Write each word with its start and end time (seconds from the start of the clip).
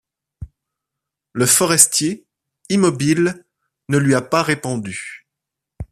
Le 1.33 1.45
forestier, 1.45 2.25
immobile, 2.69 3.45
ne 3.87 3.99
lui 3.99 4.15
a 4.15 4.23
pas 4.23 4.41
répondu. 4.41 5.27